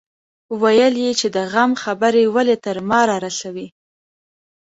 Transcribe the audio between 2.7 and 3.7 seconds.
ما رارسوي.